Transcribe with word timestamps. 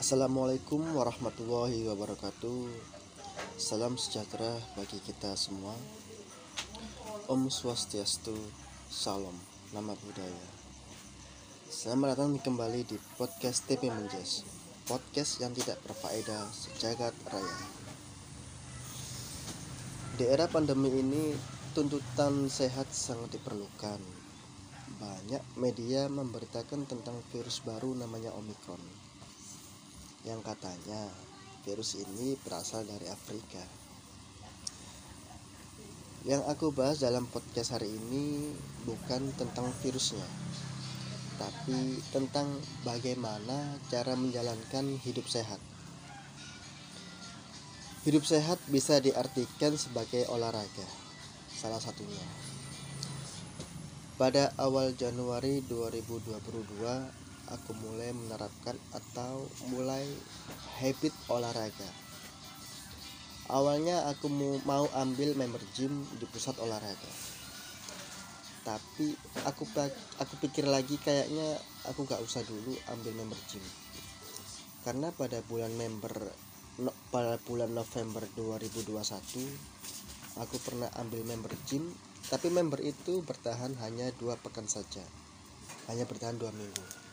Assalamualaikum 0.00 0.80
warahmatullahi 0.96 1.84
wabarakatuh. 1.84 2.72
Salam 3.60 4.00
sejahtera 4.00 4.56
bagi 4.72 4.96
kita 5.04 5.36
semua. 5.36 5.76
Om 7.28 7.52
Swastiastu 7.52 8.32
Salam 8.88 9.36
Nama 9.76 9.92
budaya. 9.92 10.48
Selamat 11.68 12.16
datang 12.16 12.40
kembali 12.40 12.88
di 12.88 12.96
podcast 13.20 13.68
TP 13.68 13.92
Menjes 13.92 14.48
Podcast 14.88 15.36
yang 15.44 15.52
tidak 15.52 15.76
berfaedah 15.84 16.48
sejagat 16.48 17.12
raya. 17.28 17.60
Di 20.16 20.24
era 20.32 20.48
pandemi 20.48 20.96
ini 20.96 21.36
tuntutan 21.76 22.48
sehat 22.48 22.88
sangat 22.88 23.36
diperlukan. 23.36 24.00
Banyak 24.96 25.60
media 25.60 26.08
memberitakan 26.08 26.88
tentang 26.88 27.20
virus 27.36 27.60
baru 27.60 27.92
namanya 27.92 28.32
Omicron 28.32 28.99
yang 30.24 30.44
katanya 30.44 31.08
virus 31.64 31.96
ini 31.96 32.36
berasal 32.44 32.84
dari 32.84 33.08
Afrika. 33.08 33.60
Yang 36.28 36.42
aku 36.52 36.66
bahas 36.76 37.00
dalam 37.00 37.24
podcast 37.32 37.72
hari 37.72 37.88
ini 37.88 38.52
bukan 38.84 39.32
tentang 39.40 39.72
virusnya, 39.80 40.28
tapi 41.40 41.96
tentang 42.12 42.60
bagaimana 42.84 43.80
cara 43.88 44.12
menjalankan 44.12 45.00
hidup 45.00 45.24
sehat. 45.24 45.56
Hidup 48.04 48.24
sehat 48.24 48.60
bisa 48.68 49.00
diartikan 49.00 49.76
sebagai 49.80 50.28
olahraga, 50.28 50.88
salah 51.56 51.80
satunya. 51.80 52.24
Pada 54.20 54.52
awal 54.60 54.92
Januari 54.92 55.64
2022, 55.64 57.19
aku 57.50 57.74
mulai 57.82 58.14
menerapkan 58.14 58.78
atau 58.94 59.46
mulai 59.70 60.06
habit 60.78 61.14
olahraga. 61.30 61.90
Awalnya 63.50 64.06
aku 64.06 64.30
mau 64.62 64.86
ambil 64.94 65.34
member 65.34 65.60
gym 65.74 66.06
di 66.18 66.26
pusat 66.30 66.54
olahraga. 66.62 67.10
Tapi 68.62 69.14
aku 69.42 69.66
aku 70.22 70.34
pikir 70.46 70.70
lagi 70.70 70.94
kayaknya 71.02 71.58
aku 71.90 72.06
gak 72.06 72.22
usah 72.22 72.46
dulu 72.46 72.72
ambil 72.94 73.12
member 73.18 73.38
gym. 73.50 73.64
Karena 74.86 75.10
pada 75.10 75.42
bulan 75.44 75.74
member 75.74 76.14
no, 76.80 76.94
pada 77.10 77.36
bulan 77.42 77.74
November 77.74 78.24
2021 78.38 78.94
aku 80.38 80.56
pernah 80.62 80.88
ambil 80.96 81.26
member 81.26 81.52
gym 81.68 81.90
tapi 82.30 82.48
member 82.48 82.78
itu 82.80 83.20
bertahan 83.26 83.74
hanya 83.82 84.14
dua 84.16 84.38
pekan 84.38 84.64
saja 84.64 85.02
hanya 85.90 86.06
bertahan 86.06 86.38
dua 86.38 86.54
minggu 86.54 87.09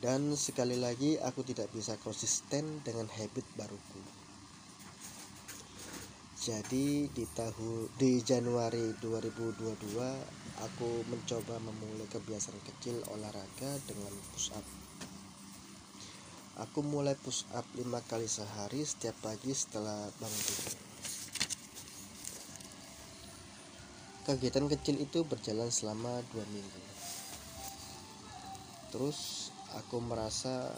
dan 0.00 0.32
sekali 0.36 0.80
lagi 0.80 1.20
aku 1.20 1.44
tidak 1.44 1.68
bisa 1.72 1.96
konsisten 2.00 2.80
dengan 2.84 3.08
habit 3.08 3.44
baruku. 3.56 4.00
Jadi 6.40 7.04
di 7.12 7.28
tahun 7.36 7.92
di 8.00 8.24
Januari 8.24 8.96
2022 8.96 10.64
aku 10.64 10.90
mencoba 11.12 11.60
memulai 11.60 12.08
kebiasaan 12.08 12.60
kecil 12.64 12.96
olahraga 13.12 13.76
dengan 13.84 14.12
push 14.32 14.56
up 14.56 14.64
aku 16.60 16.84
mulai 16.84 17.16
push 17.16 17.48
up 17.56 17.64
lima 17.72 18.04
kali 18.04 18.28
sehari 18.28 18.84
setiap 18.84 19.16
pagi 19.24 19.56
setelah 19.56 20.12
bangun 20.20 20.42
tidur. 20.44 20.76
Kegiatan 24.28 24.68
kecil 24.68 24.96
itu 25.00 25.24
berjalan 25.24 25.72
selama 25.72 26.20
dua 26.30 26.44
minggu. 26.52 26.82
Terus 28.92 29.49
aku 29.78 30.02
merasa 30.02 30.72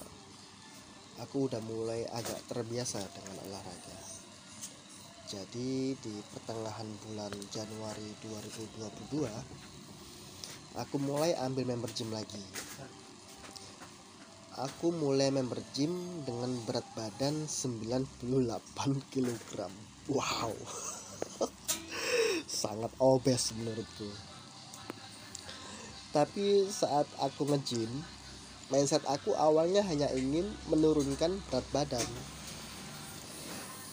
aku 1.20 1.48
udah 1.48 1.60
mulai 1.64 2.04
agak 2.10 2.40
terbiasa 2.50 3.00
dengan 3.12 3.36
olahraga. 3.48 3.98
Jadi 5.32 5.96
di 5.96 6.14
pertengahan 6.28 6.84
bulan 7.08 7.32
Januari 7.48 8.04
2022 8.20 9.24
aku 10.76 10.96
mulai 11.00 11.32
ambil 11.40 11.72
member 11.72 11.88
gym 11.96 12.12
lagi. 12.12 12.44
Aku 14.60 14.92
mulai 14.92 15.32
member 15.32 15.64
gym 15.72 15.96
dengan 16.28 16.52
berat 16.68 16.84
badan 16.92 17.48
98 17.48 18.20
kg 19.08 19.72
wow. 20.12 20.52
Sangat 22.62 22.92
obes 23.00 23.56
menurutku. 23.56 24.12
Tapi 26.12 26.68
saat 26.68 27.08
aku 27.16 27.48
nge-gym 27.48 27.88
mindset 28.72 29.04
aku 29.04 29.36
awalnya 29.36 29.84
hanya 29.84 30.08
ingin 30.16 30.48
menurunkan 30.72 31.44
berat 31.52 31.66
badan. 31.76 32.08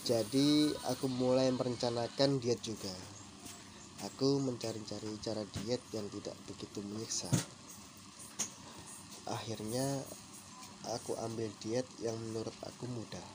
Jadi 0.07 0.71
aku 0.87 1.11
mulai 1.11 1.51
merencanakan 1.51 2.39
diet 2.39 2.63
juga. 2.63 2.95
Aku 4.07 4.39
mencari-cari 4.39 5.11
cara 5.19 5.43
diet 5.43 5.83
yang 5.91 6.07
tidak 6.07 6.31
begitu 6.47 6.79
menyiksa. 6.79 7.27
Akhirnya 9.27 9.83
aku 10.95 11.19
ambil 11.27 11.51
diet 11.59 11.85
yang 11.99 12.15
menurut 12.15 12.55
aku 12.63 12.87
mudah. 12.87 13.27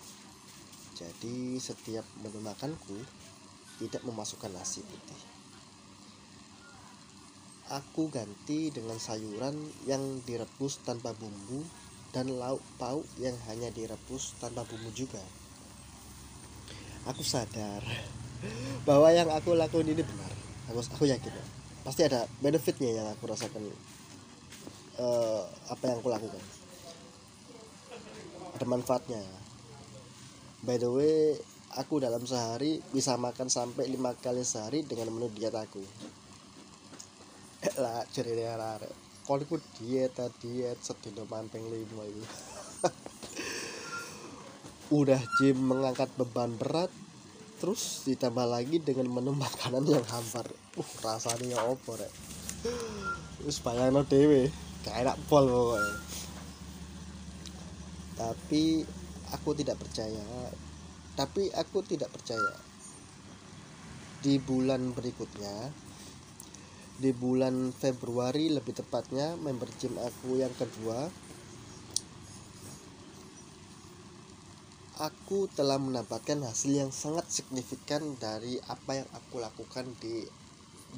Jadi 0.97 1.61
setiap 1.61 2.09
menu 2.25 2.41
makanku 2.41 2.97
tidak 3.77 4.01
memasukkan 4.01 4.49
nasi 4.49 4.81
putih 4.81 5.34
aku 7.73 8.13
ganti 8.13 8.69
dengan 8.69 9.01
sayuran 9.01 9.57
yang 9.89 10.21
direbus 10.29 10.85
tanpa 10.85 11.17
bumbu 11.17 11.65
dan 12.13 12.29
lauk 12.37 12.61
pauk 12.77 13.07
yang 13.17 13.35
hanya 13.49 13.73
direbus 13.73 14.37
tanpa 14.37 14.69
bumbu 14.69 14.93
juga. 14.93 15.21
Aku 17.09 17.25
sadar 17.25 17.81
bahwa 18.89 19.09
yang 19.13 19.29
aku 19.33 19.57
lakukan 19.57 19.89
ini 19.89 20.05
benar. 20.05 20.33
Aku 20.73 20.81
aku 20.81 21.05
yakin 21.09 21.33
pasti 21.85 22.01
ada 22.09 22.25
benefitnya 22.41 23.05
yang 23.05 23.09
aku 23.13 23.29
rasakan 23.29 23.61
uh, 24.97 25.45
apa 25.69 25.85
yang 25.89 25.97
aku 26.01 26.09
lakukan. 26.13 26.43
Ada 28.57 28.65
manfaatnya. 28.69 29.21
By 30.65 30.81
the 30.81 30.89
way, 30.89 31.37
aku 31.77 32.01
dalam 32.01 32.25
sehari 32.25 32.81
bisa 32.95 33.19
makan 33.21 33.53
sampai 33.53 33.91
lima 33.91 34.17
kali 34.17 34.47
sehari 34.47 34.81
dengan 34.87 35.13
menu 35.13 35.29
diet 35.35 35.53
aku 35.53 35.85
lah 37.81 38.05
cerita 38.11 38.57
arek. 38.57 38.95
Iku 39.25 39.57
diet 39.81 40.17
diet 40.41 40.79
sedina 40.85 41.25
mamping 41.25 41.65
lima 41.73 42.05
itu 42.05 42.25
udah 45.01 45.17
gym 45.41 45.65
mengangkat 45.65 46.13
beban 46.21 46.53
berat 46.61 46.93
terus 47.57 48.05
ditambah 48.05 48.45
lagi 48.45 48.85
dengan 48.85 49.09
menu 49.09 49.33
makanan 49.33 49.89
yang 49.89 50.05
hampar 50.13 50.45
uh 50.77 50.91
rasanya 51.01 51.57
ya 51.57 51.59
opo 51.65 51.97
rek? 51.97 52.13
Terus 53.41 53.65
bayangno 53.65 54.05
dewe 54.05 54.53
kayak 54.85 55.17
pol 55.25 55.49
pokoknya 55.49 55.97
tapi 58.15 58.85
aku 59.33 59.51
tidak 59.57 59.81
percaya 59.81 60.53
tapi 61.15 61.47
aku 61.55 61.79
tidak 61.87 62.11
percaya. 62.11 62.59
Di 64.19 64.43
bulan 64.43 64.91
berikutnya 64.91 65.71
di 66.95 67.11
bulan 67.11 67.75
Februari 67.75 68.51
lebih 68.55 68.79
tepatnya 68.79 69.35
member 69.35 69.67
gym 69.83 69.99
aku 69.99 70.39
yang 70.39 70.55
kedua 70.55 71.11
aku 75.03 75.51
telah 75.51 75.75
mendapatkan 75.83 76.39
hasil 76.47 76.71
yang 76.71 76.93
sangat 76.95 77.27
signifikan 77.27 78.15
dari 78.15 78.63
apa 78.71 79.03
yang 79.03 79.09
aku 79.11 79.43
lakukan 79.43 79.91
di 79.99 80.23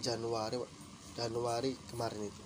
Januari 0.04 0.60
Januari 1.16 1.72
kemarin 1.88 2.28
itu. 2.28 2.44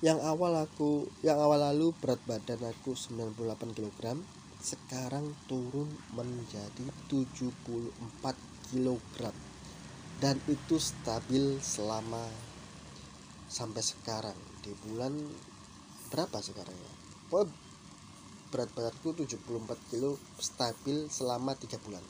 Yang 0.00 0.24
awal 0.24 0.64
aku 0.64 1.04
yang 1.20 1.36
awal 1.36 1.60
lalu 1.60 1.92
berat 2.00 2.16
badan 2.24 2.64
aku 2.64 2.96
98 2.96 3.76
kg 3.76 4.24
sekarang 4.64 5.36
turun 5.44 5.92
menjadi 6.16 6.88
74 7.12 7.52
kg 8.72 9.49
dan 10.20 10.36
itu 10.52 10.76
stabil 10.76 11.56
selama 11.64 12.20
sampai 13.48 13.80
sekarang. 13.80 14.36
Di 14.60 14.76
bulan 14.84 15.16
berapa 16.12 16.44
sekarang 16.44 16.76
ya? 16.76 16.94
Oh, 17.32 17.48
berat 18.52 18.68
badanku 18.76 19.16
74 19.16 19.40
kilo 19.88 20.20
stabil 20.36 21.08
selama 21.08 21.56
tiga 21.56 21.80
bulan. 21.80 22.04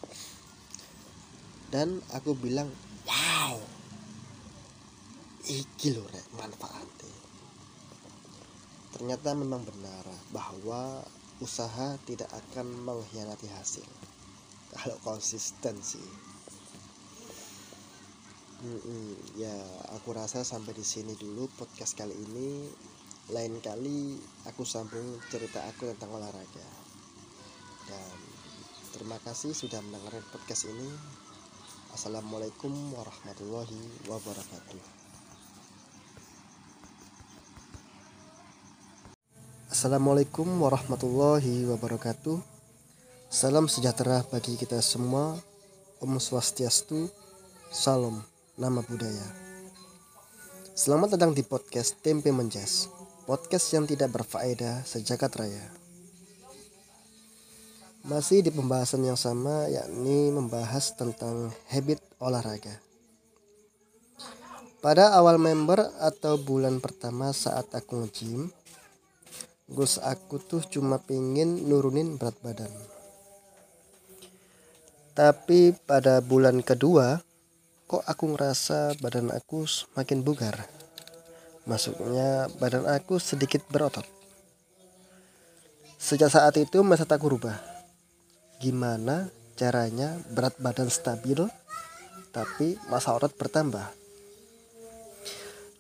Dan 1.71 2.03
aku 2.11 2.35
bilang 2.35 2.67
wow 3.07 3.55
iki 5.47 5.95
lho 5.95 6.03
rek 6.11 6.27
manfaatnya. 6.35 7.15
Ternyata 8.91 9.39
memang 9.39 9.63
benar 9.63 10.03
bahwa 10.35 11.07
usaha 11.39 11.95
tidak 12.11 12.27
akan 12.35 12.75
mengkhianati 12.83 13.47
hasil. 13.55 13.87
Kalau 14.75 14.99
konsisten 15.07 15.79
sih 15.79 16.30
Hmm, 18.61 19.17
ya 19.41 19.57
aku 19.97 20.13
rasa 20.13 20.45
sampai 20.45 20.77
di 20.77 20.85
sini 20.85 21.17
dulu 21.17 21.49
podcast 21.57 21.97
kali 21.97 22.13
ini. 22.13 22.69
Lain 23.33 23.57
kali 23.57 24.21
aku 24.45 24.69
sambung 24.69 25.17
cerita 25.33 25.65
aku 25.65 25.89
tentang 25.89 26.13
olahraga. 26.21 26.69
Dan 27.89 28.17
terima 28.93 29.17
kasih 29.25 29.57
sudah 29.57 29.81
mendengarkan 29.81 30.21
podcast 30.29 30.69
ini. 30.69 30.93
Assalamualaikum 31.97 32.69
warahmatullahi 33.01 33.81
wabarakatuh. 34.13 34.85
Assalamualaikum 39.73 40.45
warahmatullahi 40.61 41.65
wabarakatuh. 41.65 42.37
Salam 43.33 43.73
sejahtera 43.73 44.21
bagi 44.29 44.61
kita 44.61 44.85
semua. 44.85 45.41
Om 46.05 46.21
Swastiastu. 46.21 47.09
Salam 47.73 48.21
Nama 48.61 48.85
Budaya. 48.85 49.29
Selamat 50.77 51.17
datang 51.17 51.33
di 51.33 51.41
podcast 51.41 51.97
Tempe 52.05 52.29
Menjas 52.29 52.93
Podcast 53.25 53.73
yang 53.73 53.89
tidak 53.89 54.13
berfaedah 54.13 54.85
sejagat 54.85 55.33
raya. 55.33 55.65
Masih 58.05 58.45
di 58.45 58.53
pembahasan 58.53 59.01
yang 59.09 59.17
sama 59.17 59.65
yakni 59.73 60.29
membahas 60.29 60.93
tentang 60.93 61.49
habit 61.73 62.05
olahraga. 62.21 62.77
Pada 64.85 65.17
awal 65.17 65.41
member 65.41 65.81
atau 65.97 66.37
bulan 66.37 66.85
pertama 66.85 67.33
saat 67.33 67.65
aku 67.73 68.05
nge-gym 68.05 68.53
Gus 69.73 69.97
aku 69.97 70.37
tuh 70.37 70.61
cuma 70.69 71.01
pengen 71.01 71.65
nurunin 71.65 72.21
berat 72.21 72.37
badan. 72.45 72.69
Tapi 75.17 75.73
pada 75.89 76.21
bulan 76.21 76.61
kedua, 76.61 77.25
kok 77.91 78.07
aku 78.07 78.39
ngerasa 78.39 79.03
badan 79.03 79.35
aku 79.35 79.67
semakin 79.67 80.23
bugar. 80.23 80.63
Maksudnya 81.67 82.47
badan 82.63 82.87
aku 82.87 83.19
sedikit 83.19 83.67
berotot. 83.67 84.07
Sejak 85.99 86.31
saat 86.31 86.55
itu 86.55 86.87
masa 86.87 87.03
tak 87.03 87.27
rubah. 87.27 87.59
Gimana 88.63 89.27
caranya 89.59 90.23
berat 90.31 90.55
badan 90.63 90.87
stabil 90.87 91.43
tapi 92.31 92.79
masa 92.87 93.11
otot 93.11 93.35
bertambah. 93.35 93.91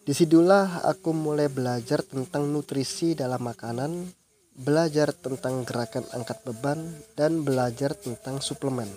Di 0.02 0.10
situlah 0.10 0.82
aku 0.82 1.14
mulai 1.14 1.46
belajar 1.46 2.02
tentang 2.02 2.50
nutrisi 2.50 3.14
dalam 3.14 3.46
makanan, 3.46 4.10
belajar 4.58 5.14
tentang 5.14 5.62
gerakan 5.62 6.02
angkat 6.10 6.42
beban, 6.42 6.90
dan 7.14 7.46
belajar 7.46 7.94
tentang 7.94 8.42
suplemen. 8.42 8.90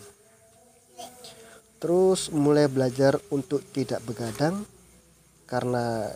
Terus 1.83 2.31
mulai 2.31 2.71
belajar 2.71 3.19
untuk 3.27 3.59
tidak 3.75 4.00
begadang 4.07 4.63
karena 5.44 6.07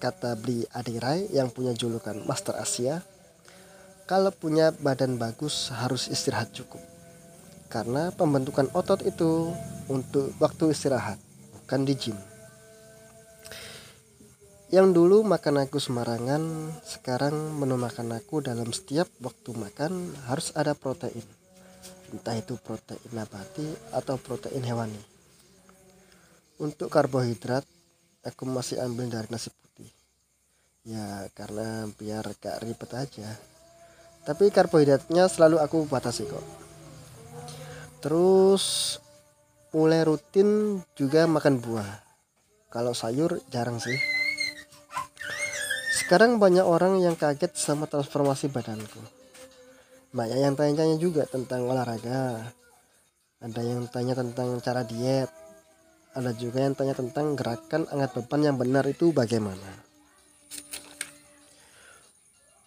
kata 0.00 0.40
Bli 0.40 0.64
Adirai 0.72 1.28
yang 1.36 1.52
punya 1.52 1.76
julukan 1.76 2.16
Master 2.24 2.56
Asia, 2.56 3.04
kalau 4.08 4.32
punya 4.32 4.72
badan 4.72 5.20
bagus 5.20 5.68
harus 5.68 6.08
istirahat 6.08 6.56
cukup. 6.56 6.80
Karena 7.68 8.08
pembentukan 8.08 8.72
otot 8.72 9.04
itu 9.04 9.52
untuk 9.92 10.32
waktu 10.40 10.72
istirahat, 10.72 11.20
bukan 11.52 11.84
di 11.84 11.92
gym. 11.92 12.16
Yang 14.72 14.96
dulu 14.96 15.28
makan 15.28 15.68
aku 15.68 15.76
semarangan, 15.76 16.72
sekarang 16.88 17.36
menu 17.52 17.76
makan 17.76 18.16
aku 18.16 18.40
dalam 18.40 18.72
setiap 18.72 19.12
waktu 19.20 19.52
makan 19.52 20.16
harus 20.24 20.56
ada 20.56 20.72
protein 20.72 21.45
entah 22.12 22.36
itu 22.38 22.54
protein 22.60 23.00
nabati 23.10 23.66
atau 23.90 24.20
protein 24.20 24.62
hewani. 24.62 25.00
Untuk 26.62 26.88
karbohidrat 26.88 27.64
aku 28.24 28.48
masih 28.48 28.80
ambil 28.82 29.10
dari 29.10 29.28
nasi 29.28 29.50
putih. 29.52 29.90
Ya 30.86 31.26
karena 31.34 31.90
biar 31.98 32.24
gak 32.38 32.62
ribet 32.62 32.90
aja. 32.94 33.28
Tapi 34.26 34.50
karbohidratnya 34.50 35.30
selalu 35.30 35.62
aku 35.62 35.86
batasi 35.86 36.26
kok. 36.26 36.46
Terus 38.02 38.96
mulai 39.74 40.06
rutin 40.06 40.80
juga 40.94 41.26
makan 41.26 41.58
buah. 41.58 41.90
Kalau 42.70 42.94
sayur 42.94 43.42
jarang 43.50 43.78
sih. 43.78 43.96
Sekarang 45.96 46.38
banyak 46.38 46.62
orang 46.62 47.02
yang 47.02 47.18
kaget 47.18 47.58
sama 47.58 47.90
transformasi 47.90 48.46
badanku 48.46 49.15
banyak 50.16 50.40
yang 50.40 50.56
tanya-tanya 50.56 50.96
juga 50.96 51.28
tentang 51.28 51.68
olahraga. 51.68 52.40
Ada 53.36 53.60
yang 53.60 53.84
tanya 53.92 54.16
tentang 54.16 54.56
cara 54.64 54.80
diet. 54.80 55.28
Ada 56.16 56.32
juga 56.32 56.64
yang 56.64 56.72
tanya 56.72 56.96
tentang 56.96 57.36
gerakan 57.36 57.84
angkat 57.92 58.16
beban 58.16 58.48
yang 58.48 58.56
benar 58.56 58.88
itu 58.88 59.12
bagaimana. 59.12 59.84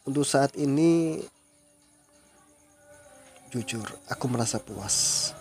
Untuk 0.06 0.30
saat 0.30 0.54
ini 0.62 1.18
jujur 3.50 3.82
aku 4.06 4.26
merasa 4.30 4.62
puas. 4.62 5.34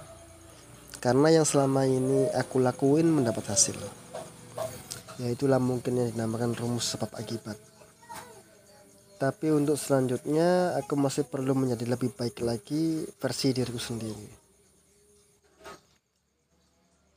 Karena 1.05 1.29
yang 1.29 1.45
selama 1.45 1.85
ini 1.85 2.33
aku 2.33 2.57
lakuin 2.65 3.13
mendapat 3.13 3.53
hasil. 3.53 3.77
Yaitulah 5.21 5.61
mungkin 5.61 6.01
yang 6.01 6.09
dinamakan 6.17 6.57
rumus 6.57 6.89
sebab 6.89 7.13
akibat 7.21 7.61
tapi 9.19 9.51
untuk 9.51 9.75
selanjutnya 9.75 10.79
aku 10.79 10.95
masih 10.95 11.27
perlu 11.27 11.53
menjadi 11.59 11.85
lebih 11.91 12.15
baik 12.15 12.39
lagi 12.41 13.03
versi 13.19 13.51
diriku 13.51 13.83
sendiri 13.83 14.49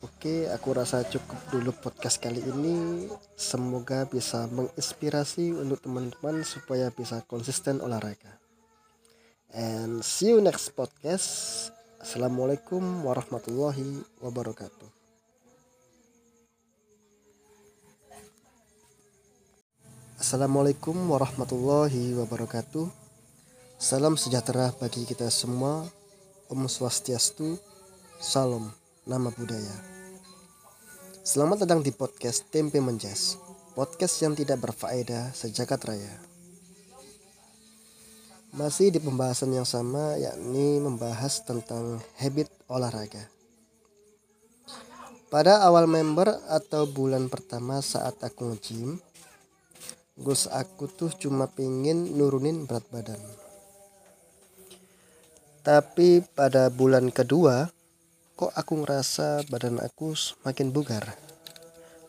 Oke, 0.02 0.50
aku 0.50 0.74
rasa 0.74 1.06
cukup 1.06 1.38
dulu 1.54 1.70
podcast 1.78 2.18
kali 2.18 2.42
ini. 2.42 3.06
Semoga 3.38 4.10
bisa 4.10 4.50
menginspirasi 4.50 5.54
untuk 5.54 5.78
teman-teman 5.82 6.42
supaya 6.42 6.90
bisa 6.90 7.22
konsisten 7.30 7.78
olahraga. 7.86 8.42
And 9.54 10.02
see 10.02 10.34
you 10.34 10.42
next 10.42 10.74
podcast. 10.74 11.70
Assalamualaikum 12.02 12.82
warahmatullahi 13.06 14.02
wabarakatuh. 14.26 15.01
Assalamualaikum 20.22 20.94
warahmatullahi 21.10 22.14
wabarakatuh. 22.14 22.86
Salam 23.82 24.14
sejahtera 24.14 24.70
bagi 24.78 25.02
kita 25.02 25.26
semua. 25.34 25.90
Om 26.46 26.70
Swastiastu 26.70 27.58
Salam 28.22 28.70
Nama 29.10 29.34
Budaya. 29.34 29.78
Selamat 31.26 31.66
datang 31.66 31.82
di 31.82 31.90
podcast 31.90 32.46
Tempe 32.54 32.78
Menjas 32.78 33.42
Podcast 33.74 34.22
yang 34.22 34.38
tidak 34.38 34.62
berfaedah 34.62 35.34
sejagat 35.34 35.82
raya. 35.90 36.14
Masih 38.54 38.94
di 38.94 39.02
pembahasan 39.02 39.58
yang 39.58 39.66
sama 39.66 40.22
yakni 40.22 40.78
membahas 40.86 41.42
tentang 41.42 41.98
habit 42.22 42.46
olahraga. 42.70 43.26
Pada 45.34 45.66
awal 45.66 45.90
member 45.90 46.30
atau 46.46 46.86
bulan 46.86 47.26
pertama 47.26 47.82
saat 47.82 48.22
aku 48.22 48.54
nge-gym, 48.54 49.02
Gus 50.22 50.46
aku 50.46 50.86
tuh 50.86 51.10
cuma 51.18 51.50
pengen 51.50 52.14
nurunin 52.14 52.70
berat 52.70 52.86
badan. 52.94 53.18
Tapi 55.66 56.22
pada 56.38 56.70
bulan 56.70 57.10
kedua, 57.10 57.70
kok 58.38 58.54
aku 58.54 58.86
ngerasa 58.86 59.50
badan 59.50 59.82
aku 59.82 60.14
semakin 60.14 60.70
bugar. 60.70 61.18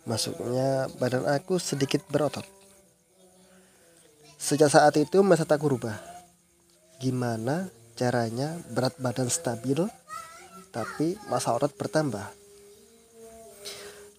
Maksudnya 0.04 0.92
badan 1.00 1.25
aku 1.25 1.57
sedikit 1.57 2.04
berotot. 2.12 2.45
Sejak 4.37 4.69
saat 4.69 4.92
itu 5.00 5.25
masa 5.25 5.49
tak 5.49 5.64
rubah. 5.64 5.97
Gimana 7.00 7.73
caranya 7.97 8.61
berat 8.69 8.92
badan 9.00 9.33
stabil 9.33 9.78
tapi 10.69 11.16
masa 11.33 11.57
otot 11.57 11.73
bertambah. 11.76 12.42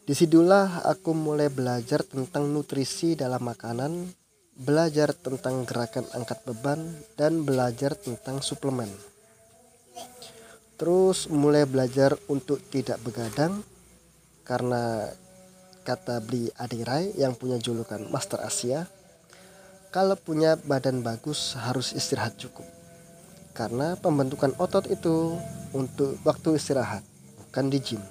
Di 0.04 0.12
situlah 0.12 0.84
aku 0.84 1.16
mulai 1.16 1.48
belajar 1.48 2.04
tentang 2.04 2.52
nutrisi 2.52 3.16
dalam 3.16 3.40
makanan, 3.48 4.12
belajar 4.52 5.16
tentang 5.16 5.64
gerakan 5.64 6.04
angkat 6.12 6.44
beban, 6.44 6.92
dan 7.16 7.48
belajar 7.48 7.96
tentang 7.96 8.44
suplemen. 8.44 8.92
Terus 10.76 11.32
mulai 11.32 11.64
belajar 11.64 12.20
untuk 12.28 12.60
tidak 12.68 13.00
begadang 13.00 13.64
karena 14.44 15.08
kata 15.88 16.20
Bli 16.20 16.52
Adirai 16.60 17.16
yang 17.16 17.40
punya 17.40 17.56
julukan 17.56 18.04
Master 18.12 18.44
Asia, 18.44 18.84
kalau 19.88 20.20
punya 20.20 20.60
badan 20.60 21.00
bagus 21.00 21.56
harus 21.56 21.96
istirahat 21.96 22.36
cukup. 22.36 22.68
Karena 23.56 23.96
pembentukan 23.96 24.52
otot 24.60 24.84
itu 24.92 25.40
untuk 25.72 26.20
waktu 26.28 26.60
istirahat, 26.60 27.08
bukan 27.48 27.72
di 27.72 27.80
gym. 27.80 28.04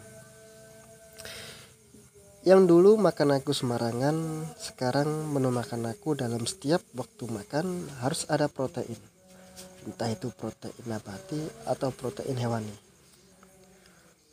Yang 2.42 2.61
dulu 2.66 2.90
makan 2.99 3.38
aku 3.38 3.54
semarangan, 3.54 4.46
sekarang 4.58 5.08
menu 5.30 5.54
makan 5.54 5.87
aku 5.87 6.18
dalam 6.18 6.42
setiap 6.42 6.82
waktu 6.99 7.30
makan 7.30 7.87
harus 8.02 8.26
ada 8.26 8.50
protein. 8.50 8.99
Entah 9.87 10.11
itu 10.11 10.30
protein 10.34 10.75
nabati 10.90 11.38
atau 11.70 11.94
protein 11.94 12.34
hewani. 12.34 12.75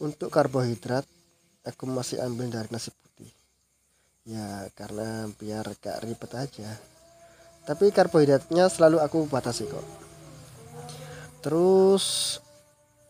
Untuk 0.02 0.34
karbohidrat, 0.34 1.06
aku 1.62 1.86
masih 1.86 2.22
ambil 2.26 2.50
dari 2.50 2.70
nasi 2.74 2.90
putih. 2.90 3.30
Ya, 4.26 4.66
karena 4.74 5.30
biar 5.38 5.70
gak 5.78 6.02
ribet 6.02 6.34
aja. 6.34 6.70
tapi 7.70 7.94
karbohidratnya 7.94 8.66
selalu 8.66 8.98
aku 8.98 9.30
batasi 9.30 9.70
kok 9.70 9.86
terus 11.46 12.38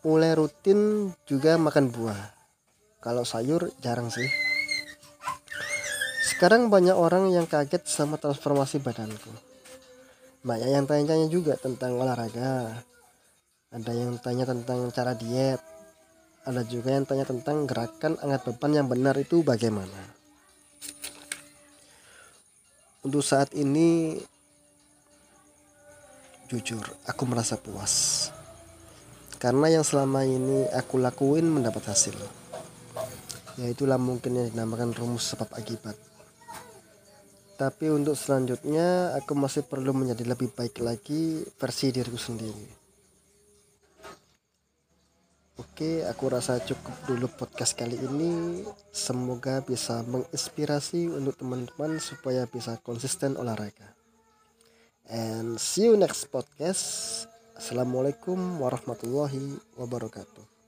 mulai 0.03 0.35
rutin 0.35 1.11
juga 1.23 1.55
makan 1.55 1.87
buah 1.87 2.35
kalau 2.99 3.23
sayur 3.23 3.71
jarang 3.79 4.11
sih 4.11 4.48
sekarang 6.39 6.71
banyak 6.71 6.95
orang 6.95 7.35
yang 7.35 7.43
kaget 7.43 7.83
sama 7.83 8.15
transformasi 8.15 8.79
badanku. 8.79 9.27
Banyak 10.39 10.71
yang 10.71 10.87
tanya-tanya 10.87 11.27
juga 11.27 11.59
tentang 11.59 11.99
olahraga. 11.99 12.79
Ada 13.75 13.91
yang 13.91 14.15
tanya 14.23 14.47
tentang 14.47 14.87
cara 14.95 15.19
diet. 15.19 15.59
Ada 16.47 16.63
juga 16.63 16.95
yang 16.95 17.03
tanya 17.03 17.27
tentang 17.27 17.67
gerakan 17.67 18.15
angkat 18.23 18.55
beban 18.55 18.71
yang 18.71 18.87
benar 18.87 19.19
itu 19.19 19.43
bagaimana. 19.43 19.99
Untuk 23.03 23.19
saat 23.19 23.51
ini 23.51 24.15
jujur 26.47 26.87
aku 27.03 27.27
merasa 27.27 27.59
puas. 27.59 28.31
Karena 29.43 29.67
yang 29.75 29.83
selama 29.83 30.23
ini 30.23 30.71
aku 30.71 31.03
lakuin 31.03 31.51
mendapat 31.51 31.83
hasil. 31.91 32.15
Yaitulah 33.59 33.99
mungkin 33.99 34.39
yang 34.39 34.47
dinamakan 34.55 34.95
rumus 34.95 35.35
sebab 35.35 35.51
akibat 35.51 35.99
tapi 37.59 37.91
untuk 37.91 38.15
selanjutnya 38.15 39.11
aku 39.19 39.35
masih 39.35 39.67
perlu 39.67 39.91
menjadi 39.91 40.23
lebih 40.23 40.55
baik 40.55 40.79
lagi 40.79 41.43
versi 41.59 41.91
diriku 41.91 42.15
sendiri 42.15 42.79
Oke, 45.59 46.07
aku 46.07 46.31
rasa 46.31 46.55
cukup 46.63 46.95
dulu 47.03 47.27
podcast 47.35 47.75
kali 47.75 47.99
ini. 47.99 48.63
Semoga 48.95 49.59
bisa 49.59 50.03
menginspirasi 50.07 51.11
untuk 51.11 51.35
teman-teman 51.35 51.99
supaya 51.99 52.47
bisa 52.47 52.79
konsisten 52.79 53.35
olahraga. 53.35 53.91
And 55.11 55.59
see 55.59 55.91
you 55.91 55.99
next 55.99 56.31
podcast. 56.31 57.27
Assalamualaikum 57.59 58.39
warahmatullahi 58.59 59.59
wabarakatuh. 59.75 60.58